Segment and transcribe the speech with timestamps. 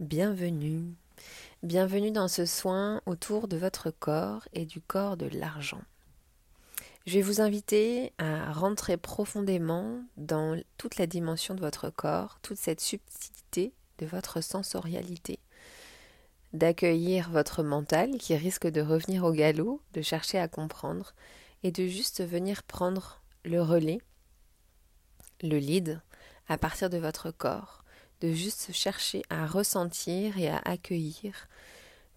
[0.00, 0.94] Bienvenue.
[1.62, 5.82] Bienvenue dans ce soin autour de votre corps et du corps de l'argent.
[7.06, 12.56] Je vais vous inviter à rentrer profondément dans toute la dimension de votre corps, toute
[12.56, 15.38] cette subtilité de votre sensorialité,
[16.54, 21.14] d'accueillir votre mental qui risque de revenir au galop, de chercher à comprendre
[21.62, 24.00] et de juste venir prendre le relais,
[25.42, 26.00] le lead
[26.48, 27.81] à partir de votre corps
[28.22, 31.48] de juste chercher à ressentir et à accueillir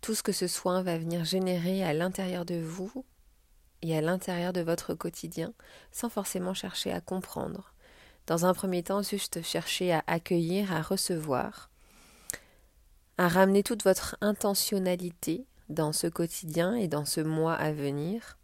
[0.02, 3.04] tout ce que ce soin va venir générer à l'intérieur de vous
[3.82, 5.54] et à l'intérieur de votre quotidien,
[5.92, 7.74] sans forcément chercher à comprendre.
[8.28, 11.72] Dans un premier temps, juste chercher à accueillir, à recevoir,
[13.18, 18.38] à ramener toute votre intentionnalité dans ce quotidien et dans ce mois à venir,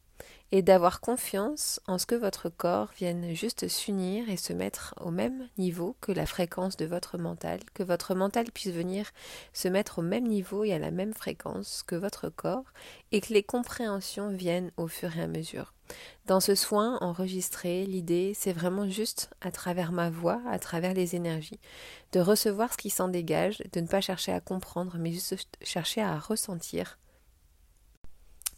[0.52, 5.12] et d'avoir confiance en ce que votre corps vienne juste s'unir et se mettre au
[5.12, 9.12] même niveau que la fréquence de votre mental, que votre mental puisse venir
[9.54, 12.66] se mettre au même niveau et à la même fréquence que votre corps,
[13.12, 15.74] et que les compréhensions viennent au fur et à mesure.
[16.26, 21.16] Dans ce soin enregistré, l'idée, c'est vraiment juste, à travers ma voix, à travers les
[21.16, 21.60] énergies,
[22.14, 26.02] de recevoir ce qui s'en dégage, de ne pas chercher à comprendre, mais juste chercher
[26.02, 26.98] à ressentir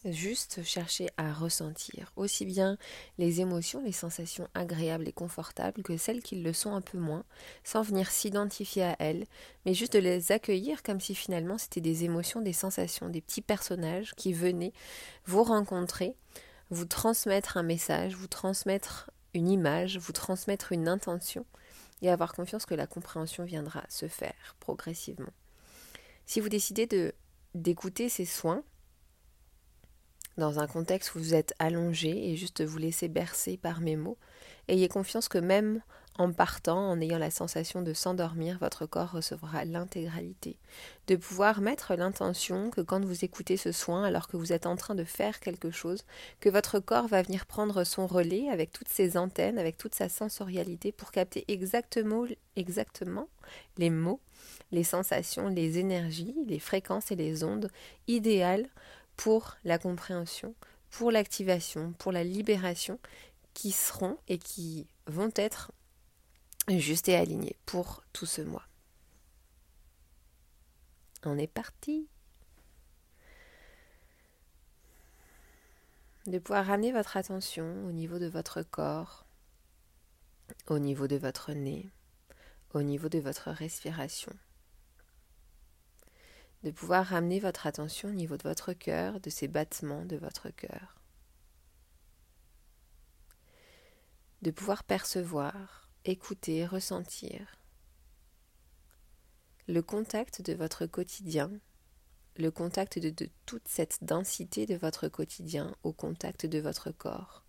[0.06, 2.78] juste chercher à ressentir aussi bien
[3.18, 7.24] les émotions, les sensations agréables et confortables que celles qui le sont un peu moins,
[7.64, 9.26] sans venir s'identifier à elles,
[9.66, 13.42] mais juste de les accueillir comme si finalement c'était des émotions, des sensations, des petits
[13.42, 14.74] personnages qui venaient
[15.26, 16.16] vous rencontrer,
[16.70, 21.46] vous transmettre un message, vous transmettre une image, vous transmettre une intention,
[22.04, 25.32] et avoir confiance que la compréhension viendra se faire progressivement.
[26.26, 27.14] Si vous décidez de
[27.56, 28.64] d'écouter ces soins,
[30.38, 34.18] dans un contexte où vous êtes allongé et juste vous laissez bercer par mes mots,
[34.68, 35.82] ayez confiance que même
[36.18, 40.58] en partant, en ayant la sensation de s'endormir, votre corps recevra l'intégralité.
[41.08, 44.76] De pouvoir mettre l'intention que quand vous écoutez ce soin, alors que vous êtes en
[44.76, 46.04] train de faire quelque chose,
[46.40, 50.08] que votre corps va venir prendre son relais avec toutes ses antennes, avec toute sa
[50.08, 52.28] sensorialité pour capter exactement,
[53.78, 54.20] les mots,
[54.72, 57.70] les sensations, les énergies, les fréquences et les ondes
[58.08, 58.68] idéales
[59.16, 60.56] pour la compréhension,
[60.90, 63.00] pour l'activation, pour la libération,
[63.54, 65.72] qui seront et qui vont être
[66.70, 68.68] justes et alignés pour tout ce mois.
[71.24, 72.08] On est parti.
[76.26, 79.26] De pouvoir ramener votre attention au niveau de votre corps,
[80.68, 81.90] au niveau de votre nez,
[82.74, 84.34] au niveau de votre respiration
[86.64, 90.50] de pouvoir ramener votre attention au niveau de votre cœur, de ces battements de votre
[90.50, 91.02] cœur.
[94.42, 97.58] De pouvoir percevoir, écouter, ressentir
[99.68, 101.50] le contact de votre quotidien,
[102.38, 107.46] le contact de, de, toute cette densité de votre quotidien au contact de votre corps,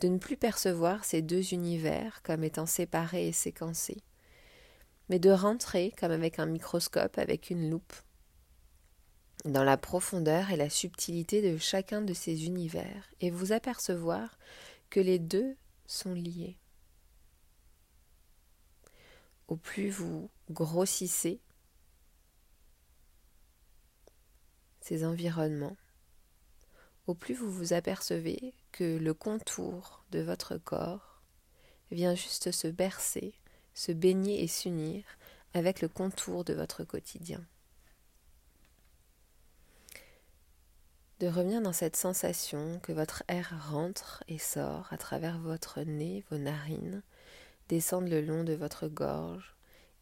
[0.00, 4.02] de ne plus percevoir ces deux univers comme étant séparés et séquencés,
[5.08, 7.94] mais de rentrer comme avec un microscope, avec une loupe,
[9.44, 14.38] dans la profondeur et la subtilité de chacun de ces univers et vous apercevoir
[14.90, 16.56] que les deux sont liés.
[19.48, 21.40] Au plus vous grossissez
[24.80, 25.76] ces environnements,
[27.06, 31.22] au plus vous vous apercevez que le contour de votre corps
[31.90, 33.34] vient juste se bercer,
[33.74, 35.04] se baigner et s'unir
[35.52, 37.44] avec le contour de votre quotidien.
[41.22, 46.24] De revenir dans cette sensation que votre air rentre et sort à travers votre nez,
[46.32, 47.00] vos narines,
[47.68, 49.54] descendent le long de votre gorge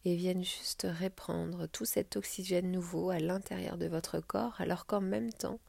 [0.03, 4.99] et viennent juste reprendre tout cet oxygène nouveau à l'intérieur de votre corps, alors qu'en
[4.99, 5.59] même temps,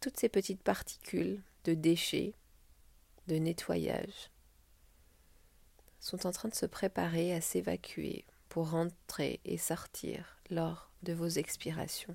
[0.00, 2.34] toutes ces petites particules de déchets,
[3.28, 4.30] de nettoyage,
[6.00, 11.28] sont en train de se préparer à s'évacuer pour rentrer et sortir lors de vos
[11.28, 12.14] expirations.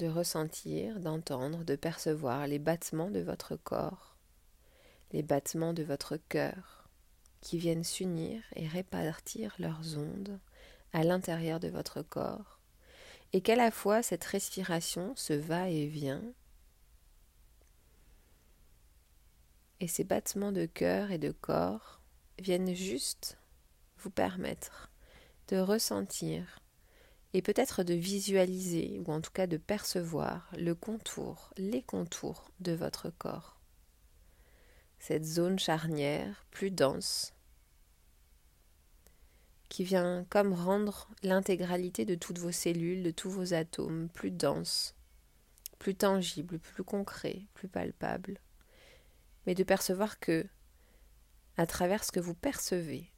[0.00, 4.16] De ressentir, d'entendre, de percevoir les battements de votre corps,
[5.12, 6.88] les battements de votre cœur,
[7.42, 10.40] qui viennent s'unir et répartir leurs ondes
[10.94, 12.60] à l'intérieur de votre corps,
[13.34, 16.24] et qu'à la fois cette respiration se va et vient,
[19.80, 22.00] et ces battements de cœur et de corps
[22.38, 23.36] viennent juste
[23.98, 24.90] vous permettre
[25.48, 26.60] de ressentir
[27.32, 32.72] et peut-être de visualiser ou en tout cas de percevoir le contour, les contours de
[32.72, 33.56] votre corps.
[34.98, 37.32] cette zone charnière plus dense
[39.70, 44.94] qui vient comme rendre l'intégralité de toutes vos cellules, de tous vos atomes plus dense,
[45.78, 48.40] plus tangible, plus concret, plus palpable,
[49.46, 50.44] mais de percevoir que,
[51.56, 53.10] à travers ce que vous percevez,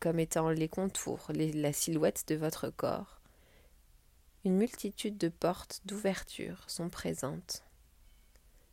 [0.00, 3.19] comme étant les contours, la silhouette de votre corps,
[4.44, 7.64] une multitude de portes d'ouverture sont présentes.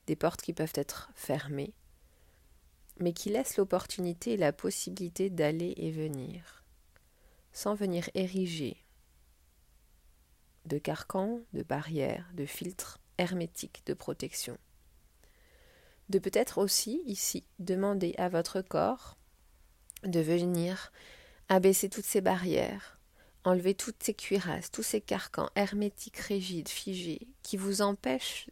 [0.08, 1.74] Des portes qui peuvent être fermées,
[3.00, 6.58] mais qui laissent l'opportunité et la possibilité d'aller et venir
[7.58, 8.78] sans venir ériger
[10.66, 14.60] de carcans, de barrières, de filtres hermétiques de protection.
[16.10, 19.18] De peut-être aussi, ici, demander à votre corps
[20.04, 20.92] de venir
[21.50, 22.97] abaisser toutes ces barrières,
[23.48, 28.50] enlever toutes ces cuirasses, tous ces carcans hermétiques, rigides, figés, qui vous empêchent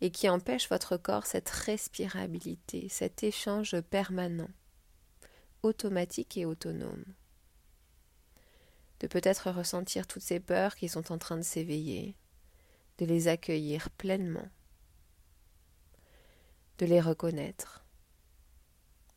[0.00, 4.50] et qui empêchent votre corps cette respirabilité, cet échange permanent,
[5.62, 7.04] automatique et autonome.
[9.00, 12.14] De peut-être ressentir toutes ces peurs qui sont en train de s'éveiller,
[12.98, 14.48] de les accueillir pleinement,
[16.78, 17.84] de les reconnaître,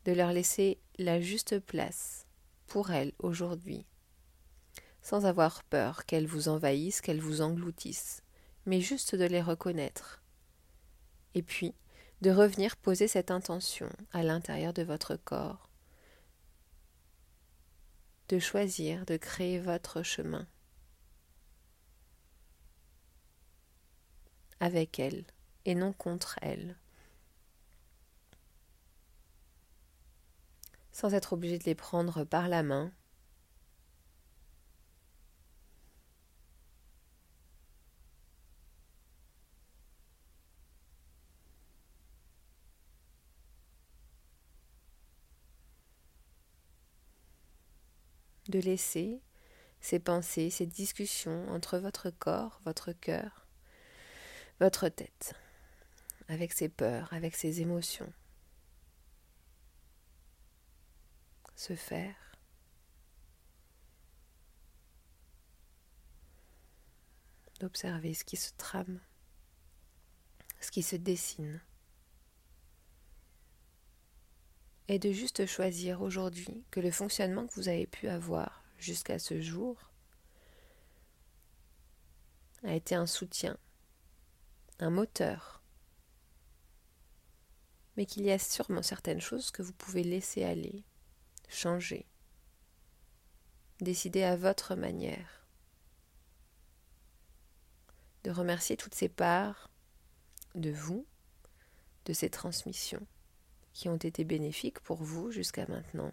[0.06, 2.26] de leur laisser la juste place
[2.66, 3.86] pour elles aujourd'hui,
[5.08, 8.24] sans avoir peur qu'elles vous envahissent, qu'elles vous engloutissent,
[8.66, 10.22] mais juste de les reconnaître.
[11.34, 11.74] Et puis,
[12.20, 15.70] de revenir poser cette intention à l'intérieur de votre corps
[18.28, 20.46] de choisir de créer votre chemin
[24.60, 25.24] avec elle
[25.64, 26.76] et non contre elle.
[30.92, 32.92] Sans être obligé de les prendre par la main
[48.60, 49.22] laisser
[49.80, 53.48] ces pensées, ces discussions entre votre corps, votre cœur,
[54.60, 55.34] votre tête,
[56.28, 58.12] avec ses peurs, avec ses émotions,
[61.56, 62.16] se faire.
[67.60, 69.00] d'observer ce qui se trame,
[70.60, 71.62] ce qui se dessine.
[74.88, 79.42] Et de juste choisir aujourd'hui que le fonctionnement que vous avez pu avoir jusqu'à ce
[79.42, 79.92] jour
[82.64, 83.58] a été un soutien,
[84.80, 85.62] un moteur,
[87.96, 90.84] mais qu'il y a sûrement certaines choses que vous pouvez laisser aller,
[91.50, 92.06] changer,
[93.80, 95.46] décider à votre manière,
[98.24, 99.70] de remercier toutes ces parts
[100.56, 101.06] de vous,
[102.06, 103.06] de ces transmissions
[103.78, 106.12] qui ont été bénéfiques pour vous jusqu'à maintenant.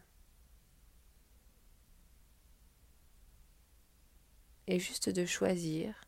[4.67, 5.99] Et juste de choisir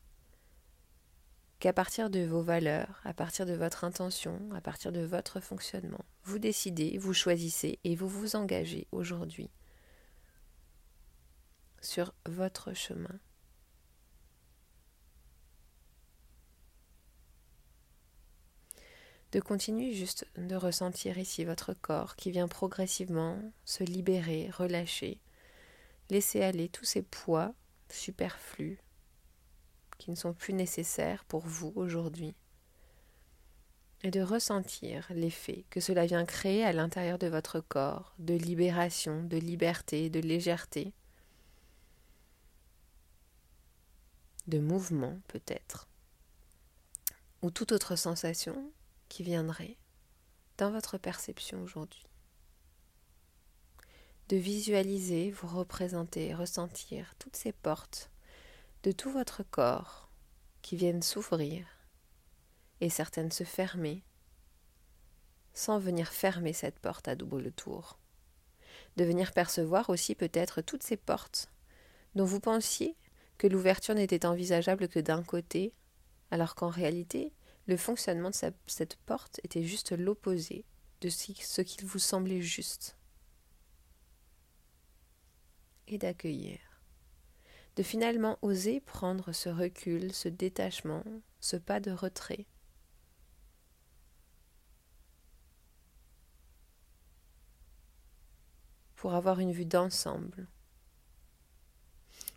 [1.58, 6.04] qu'à partir de vos valeurs, à partir de votre intention, à partir de votre fonctionnement,
[6.24, 9.48] vous décidez, vous choisissez et vous vous engagez aujourd'hui
[11.80, 13.18] sur votre chemin.
[19.36, 25.20] De continuer juste de ressentir ici votre corps qui vient progressivement se libérer, relâcher,
[26.08, 27.52] laisser aller tous ces poids
[27.90, 28.78] superflus
[29.98, 32.34] qui ne sont plus nécessaires pour vous aujourd'hui.
[34.02, 39.22] Et de ressentir l'effet que cela vient créer à l'intérieur de votre corps de libération,
[39.22, 40.94] de liberté, de légèreté,
[44.46, 45.88] de mouvement peut-être,
[47.42, 48.72] ou toute autre sensation
[49.08, 49.76] qui viendrait
[50.58, 52.06] dans votre perception aujourd'hui.
[54.28, 58.10] De visualiser, vous représenter, ressentir toutes ces portes
[58.82, 60.10] de tout votre corps
[60.62, 61.66] qui viennent s'ouvrir
[62.80, 64.02] et certaines se fermer
[65.54, 67.98] sans venir fermer cette porte à double tour.
[68.96, 71.48] De venir percevoir aussi peut-être toutes ces portes
[72.14, 72.96] dont vous pensiez
[73.38, 75.72] que l'ouverture n'était envisageable que d'un côté,
[76.30, 77.32] alors qu'en réalité,
[77.66, 80.64] le fonctionnement de cette porte était juste l'opposé
[81.00, 82.96] de ce qu'il vous semblait juste.
[85.88, 86.58] Et d'accueillir.
[87.76, 91.04] De finalement oser prendre ce recul, ce détachement,
[91.40, 92.46] ce pas de retrait.
[98.94, 100.48] Pour avoir une vue d'ensemble.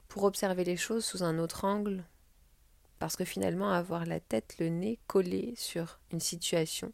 [0.07, 2.03] Pour observer les choses sous un autre angle
[3.00, 6.94] parce que finalement, avoir la tête, le nez collé sur une situation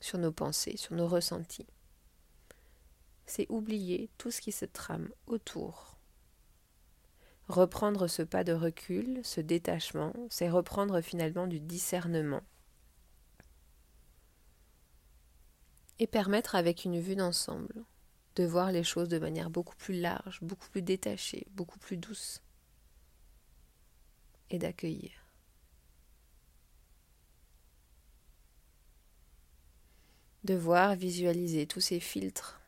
[0.00, 1.66] sur nos pensées, sur nos ressentis.
[3.26, 5.96] C'est oublier tout ce qui se trame autour.
[7.48, 12.42] Reprendre ce pas de recul, ce détachement, c'est reprendre finalement du discernement.
[15.98, 17.84] Et permettre avec une vue d'ensemble
[18.36, 22.40] de voir les choses de manière beaucoup plus large, beaucoup plus détachée, beaucoup plus douce.
[24.50, 25.12] Et d'accueillir.
[30.44, 32.60] De voir, visualiser tous ces filtres,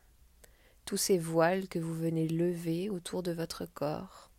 [0.85, 4.29] tous ces voiles que vous venez lever autour de votre corps.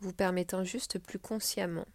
[0.00, 1.88] Vous permettant juste plus consciemment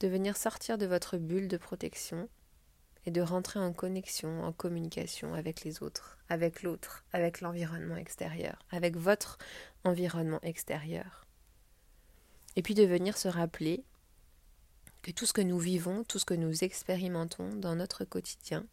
[0.00, 2.28] de venir sortir de votre bulle de protection
[3.10, 8.96] de rentrer en connexion, en communication avec les autres, avec l'autre, avec l'environnement extérieur, avec
[8.96, 9.38] votre
[9.84, 11.26] environnement extérieur.
[12.56, 13.84] Et puis de venir se rappeler
[15.02, 18.66] que tout ce que nous vivons, tout ce que nous expérimentons dans notre quotidien,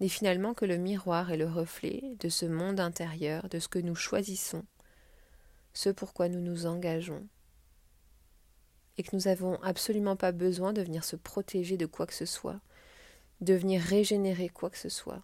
[0.00, 3.78] n'est finalement que le miroir et le reflet de ce monde intérieur, de ce que
[3.78, 4.64] nous choisissons,
[5.74, 7.26] ce pourquoi nous nous engageons,
[8.96, 12.26] et que nous n'avons absolument pas besoin de venir se protéger de quoi que ce
[12.26, 12.60] soit,
[13.40, 15.22] de venir régénérer quoi que ce soit,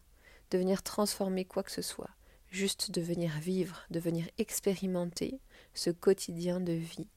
[0.51, 2.11] de venir transformer quoi que ce soit,
[2.51, 5.41] juste de venir vivre, de venir expérimenter
[5.75, 7.09] ce quotidien de vie,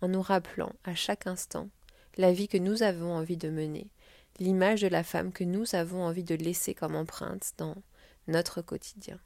[0.00, 1.70] en nous rappelant à chaque instant
[2.16, 3.90] la vie que nous avons envie de mener,
[4.38, 7.76] l'image de la femme que nous avons envie de laisser comme empreinte dans
[8.28, 9.18] notre quotidien,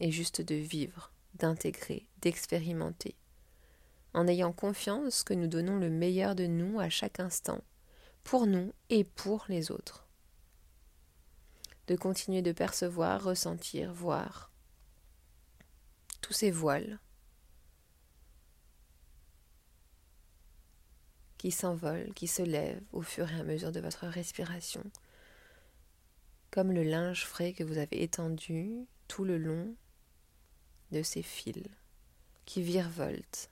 [0.00, 3.16] et juste de vivre, d'intégrer, d'expérimenter,
[4.12, 7.62] en ayant confiance que nous donnons le meilleur de nous à chaque instant,
[8.26, 10.04] pour nous et pour les autres.
[11.86, 14.50] De continuer de percevoir, ressentir, voir
[16.22, 16.98] tous ces voiles
[21.38, 24.82] qui s'envolent, qui se lèvent au fur et à mesure de votre respiration,
[26.50, 29.76] comme le linge frais que vous avez étendu tout le long
[30.90, 31.62] de ces fils
[32.44, 33.50] qui virevoltent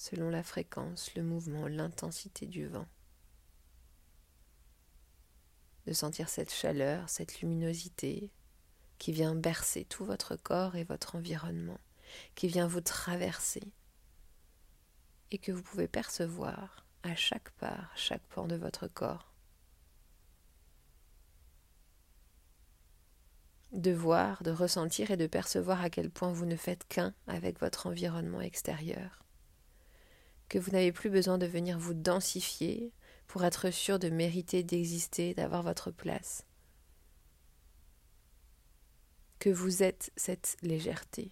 [0.00, 2.86] selon la fréquence, le mouvement, l'intensité du vent.
[5.86, 8.30] De sentir cette chaleur, cette luminosité
[8.96, 11.78] qui vient bercer tout votre corps et votre environnement,
[12.34, 13.74] qui vient vous traverser
[15.32, 19.34] et que vous pouvez percevoir à chaque part, chaque pan de votre corps.
[23.72, 27.60] De voir, de ressentir et de percevoir à quel point vous ne faites qu'un avec
[27.60, 29.20] votre environnement extérieur
[30.50, 32.92] que vous n'avez plus besoin de venir vous densifier
[33.28, 36.44] pour être sûr de mériter d'exister, d'avoir votre place.
[39.38, 41.30] Que vous êtes cette légèreté,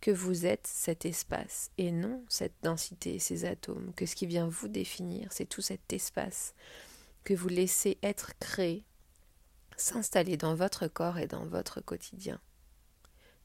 [0.00, 4.48] que vous êtes cet espace et non cette densité, ces atomes, que ce qui vient
[4.48, 6.52] vous définir, c'est tout cet espace
[7.22, 8.84] que vous laissez être créé,
[9.76, 12.40] s'installer dans votre corps et dans votre quotidien.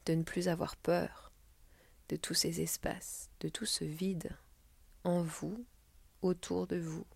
[0.06, 1.30] De ne plus avoir peur
[2.08, 4.36] de tous ces espaces, de tout ce vide
[5.04, 5.64] en vous,
[6.22, 7.06] autour de vous.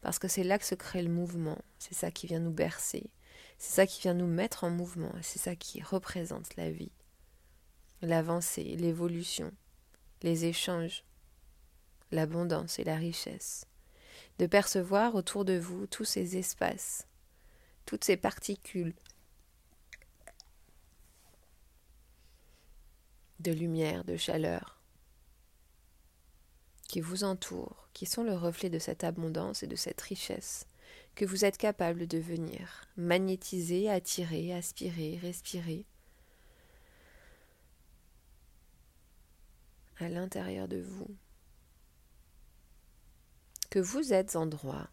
[0.00, 3.10] Parce que c'est là que se crée le mouvement, c'est ça qui vient nous bercer,
[3.58, 6.92] c'est ça qui vient nous mettre en mouvement, c'est ça qui représente la vie,
[8.02, 9.50] l'avancée, l'évolution,
[10.22, 11.04] les échanges,
[12.10, 13.66] l'abondance et la richesse.
[14.38, 17.06] De percevoir autour de vous tous ces espaces,
[17.86, 18.94] toutes ces particules
[23.38, 24.83] de lumière, de chaleur,
[26.88, 30.66] qui vous entourent, qui sont le reflet de cette abondance et de cette richesse,
[31.14, 35.86] que vous êtes capable de venir magnétiser, attirer, aspirer, respirer
[39.98, 41.08] à l'intérieur de vous,
[43.70, 44.88] que vous êtes en droit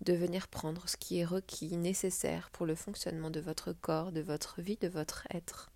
[0.00, 4.20] de venir prendre ce qui est requis, nécessaire pour le fonctionnement de votre corps, de
[4.20, 5.70] votre vie, de votre être.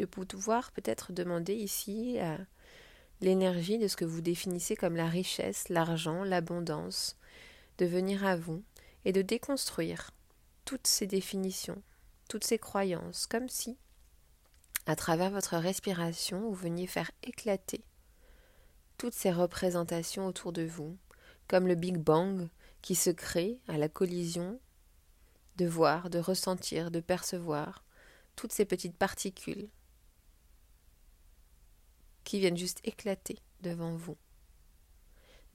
[0.00, 2.38] De pouvoir peut-être demander ici à
[3.20, 7.16] l'énergie de ce que vous définissez comme la richesse, l'argent, l'abondance,
[7.78, 8.62] de venir à vous
[9.04, 10.10] et de déconstruire
[10.64, 11.82] toutes ces définitions,
[12.28, 13.76] toutes ces croyances, comme si,
[14.86, 17.84] à travers votre respiration, vous veniez faire éclater
[18.96, 20.96] toutes ces représentations autour de vous,
[21.46, 22.48] comme le Big Bang
[22.80, 24.58] qui se crée à la collision
[25.56, 27.84] de voir, de ressentir, de percevoir
[28.36, 29.68] toutes ces petites particules
[32.30, 34.16] qui viennent juste éclater devant vous.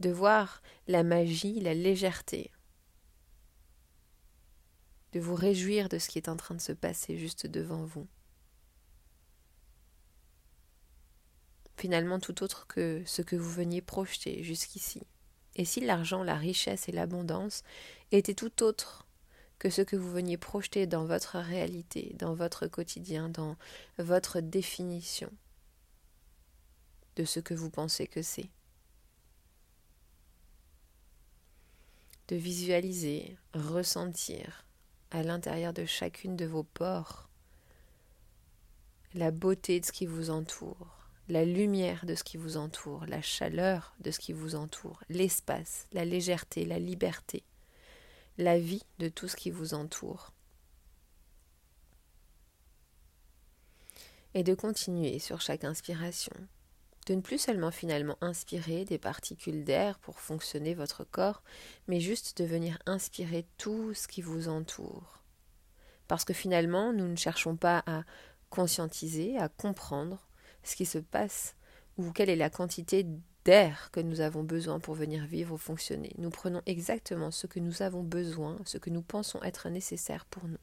[0.01, 2.51] De voir la magie, la légèreté.
[5.13, 8.09] De vous réjouir de ce qui est en train de se passer juste devant vous.
[11.77, 15.01] Finalement tout autre que ce que vous veniez projeter jusqu'ici.
[15.55, 17.63] Et si l'argent, la richesse et l'abondance
[18.11, 19.07] étaient tout autre
[19.59, 23.55] que ce que vous veniez projeter dans votre réalité, dans votre quotidien, dans
[23.97, 25.31] votre définition?
[27.15, 28.49] De ce que vous pensez que c'est.
[32.27, 34.65] De visualiser, ressentir
[35.11, 37.29] à l'intérieur de chacune de vos pores
[39.15, 43.21] la beauté de ce qui vous entoure, la lumière de ce qui vous entoure, la
[43.21, 47.43] chaleur de ce qui vous entoure, l'espace, la légèreté, la liberté,
[48.37, 50.33] la vie de tout ce qui vous entoure.
[54.33, 56.35] Et de continuer sur chaque inspiration,
[57.05, 61.43] de ne plus seulement finalement inspirer des particules d'air pour fonctionner votre corps,
[61.87, 65.23] mais juste de venir inspirer tout ce qui vous entoure.
[66.07, 68.03] Parce que finalement, nous ne cherchons pas à
[68.49, 70.27] conscientiser, à comprendre
[70.63, 71.55] ce qui se passe
[71.97, 73.05] ou quelle est la quantité
[73.43, 76.13] d'air que nous avons besoin pour venir vivre ou fonctionner.
[76.17, 80.47] Nous prenons exactement ce que nous avons besoin, ce que nous pensons être nécessaire pour
[80.47, 80.57] nous.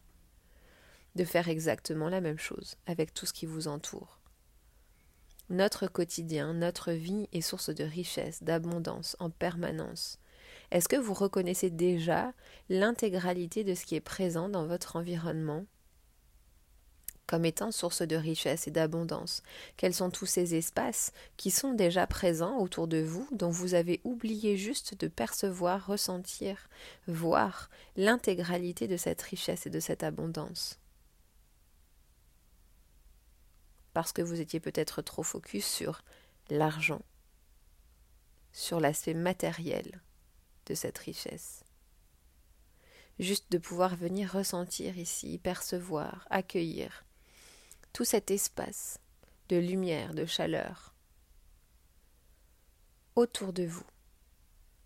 [1.15, 4.22] De faire exactement la même chose avec tout ce qui vous entoure.
[5.53, 10.19] Notre quotidien, notre vie est source de richesse, d'abondance en permanence.
[10.71, 12.33] Est-ce que vous reconnaissez déjà
[12.71, 15.67] l'intégralité de ce qui est présent dans votre environnement?
[17.27, 19.43] Comme étant source de richesse et d'abondance
[19.77, 24.01] Quels sont tous ces espaces qui sont déjà présents autour de vous, dont vous avez
[24.05, 26.71] oublié juste de percevoir, ressentir,
[27.07, 30.82] voir l'intégralité de cette richesse et de cette abondance?
[33.93, 36.03] Parce que vous étiez peut-être trop focus sur
[36.51, 37.03] l'argent,
[38.53, 40.01] sur l'aspect matériel
[40.67, 41.65] de cette richesse.
[43.19, 47.05] Juste de pouvoir venir ressentir ici, percevoir, accueillir
[47.93, 48.99] tout cet espace
[49.49, 50.95] de lumière, de chaleur
[53.15, 53.87] autour de vous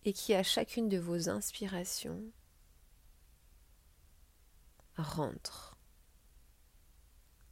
[0.04, 2.22] et qui à chacune de vos inspirations
[4.96, 5.75] rentre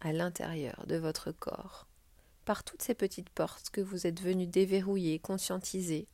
[0.04, 1.86] à l'intérieur de votre corps
[2.44, 6.06] par toutes ces petites portes que vous êtes venu déverrouiller, conscientiser,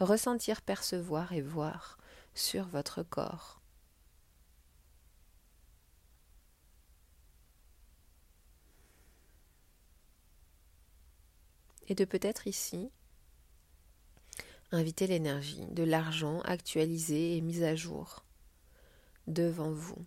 [0.00, 1.98] ressentir, percevoir et voir
[2.34, 3.60] sur votre corps.
[11.88, 12.90] et de peut-être ici
[14.72, 18.24] inviter l'énergie de l'argent actualisé et mis à jour
[19.26, 20.04] devant vous.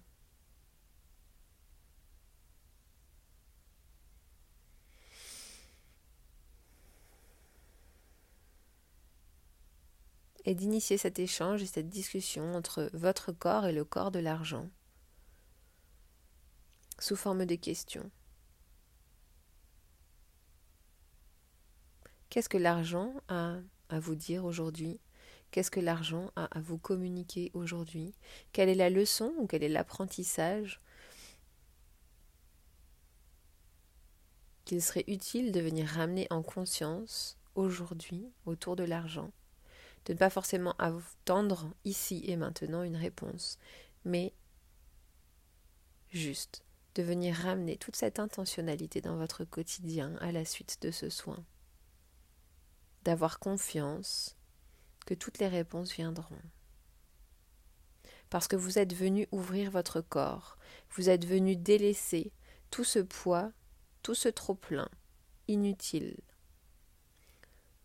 [10.48, 14.70] Et d'initier cet échange et cette discussion entre votre corps et le corps de l'argent.
[17.00, 18.10] Sous forme de questions.
[22.30, 23.58] Qu'est-ce que l'argent a
[23.90, 25.02] à vous dire aujourd'hui?
[25.52, 28.16] Qu'est-ce que l'argent a à vous communiquer aujourd'hui?
[28.54, 30.80] Quelle est la leçon ou quel est l'apprentissage
[34.64, 39.34] qu'il serait utile de venir ramener en conscience aujourd'hui autour de l'argent?
[40.08, 43.60] De ne pas forcément attendre ici et maintenant une réponse,
[44.06, 44.34] mais
[46.10, 46.64] juste
[46.96, 51.46] de venir ramener toute cette intentionnalité dans votre quotidien à la suite de ce soin
[53.04, 54.36] d'avoir confiance
[55.06, 56.42] que toutes les réponses viendront.
[58.30, 60.58] Parce que vous êtes venu ouvrir votre corps,
[60.92, 62.34] vous êtes venu délaisser
[62.70, 63.54] tout ce poids,
[64.04, 64.90] tout ce trop-plein,
[65.48, 66.18] inutile,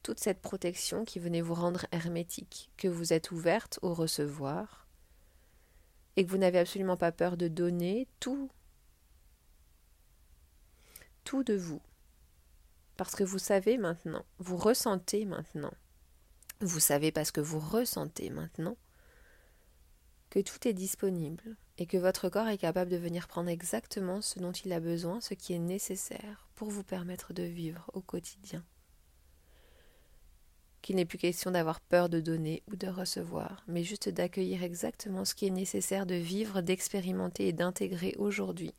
[0.03, 4.87] toute cette protection qui venait vous rendre hermétique, que vous êtes ouverte au recevoir,
[6.17, 8.51] et que vous n'avez absolument pas peur de donner tout,
[11.25, 11.81] tout de vous,
[12.97, 15.73] parce que vous savez maintenant, vous ressentez maintenant,
[16.61, 18.77] vous savez parce que vous ressentez maintenant
[20.31, 24.39] que tout est disponible et que votre corps est capable de venir prendre exactement ce
[24.39, 28.65] dont il a besoin, ce qui est nécessaire pour vous permettre de vivre au quotidien.
[30.83, 35.25] Qu'il n'est plus question d'avoir peur de donner ou de recevoir, mais juste d'accueillir exactement
[35.25, 38.75] ce qui est nécessaire de vivre, d'expérimenter et d'intégrer aujourd'hui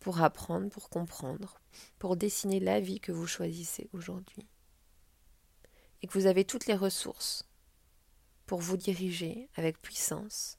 [0.00, 1.60] pour apprendre, pour comprendre,
[1.98, 4.46] pour dessiner la vie que vous choisissez aujourd'hui.
[6.00, 7.46] Et que vous avez toutes les ressources
[8.46, 10.58] pour vous diriger avec puissance,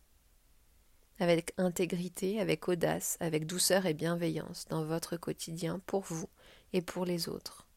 [1.17, 6.29] avec intégrité, avec audace, avec douceur et bienveillance dans votre quotidien pour vous
[6.73, 7.68] et pour les autres.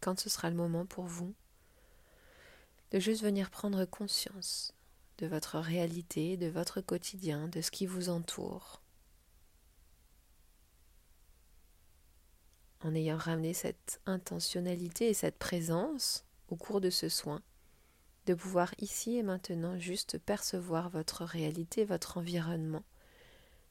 [0.00, 1.34] Quand ce sera le moment pour vous,
[2.90, 4.74] de juste venir prendre conscience
[5.18, 8.80] de votre réalité, de votre quotidien, de ce qui vous entoure.
[12.80, 17.42] En ayant ramené cette intentionnalité et cette présence au cours de ce soin,
[18.26, 22.84] de pouvoir ici et maintenant juste percevoir votre réalité, votre environnement,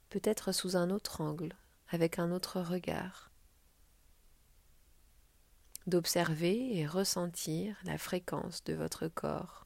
[0.10, 1.56] peut-être sous un autre angle,
[1.90, 3.32] avec un autre regard,
[5.88, 9.66] d'observer et ressentir la fréquence de votre corps,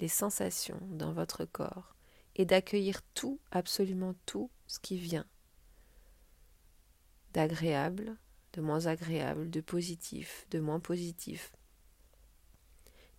[0.00, 1.94] les sensations dans votre corps,
[2.36, 5.26] et d'accueillir tout, absolument tout ce qui vient,
[7.32, 8.16] d'agréable,
[8.52, 11.52] de moins agréable, de positif, de moins positif,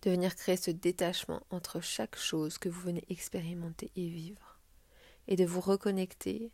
[0.02, 4.60] de venir créer ce détachement entre chaque chose que vous venez expérimenter et vivre,
[5.28, 6.52] et de vous reconnecter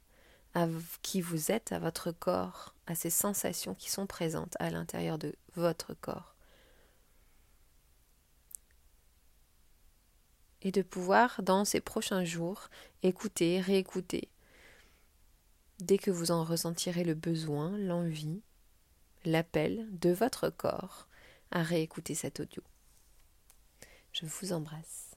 [0.55, 0.67] à
[1.03, 5.35] qui vous êtes, à votre corps, à ces sensations qui sont présentes à l'intérieur de
[5.55, 6.35] votre corps.
[10.63, 12.69] Et de pouvoir, dans ces prochains jours,
[13.03, 14.29] écouter, réécouter,
[15.79, 18.43] dès que vous en ressentirez le besoin, l'envie,
[19.25, 21.07] l'appel de votre corps
[21.51, 22.63] à réécouter cet audio.
[24.13, 25.15] Je vous embrasse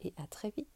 [0.00, 0.75] et à très vite.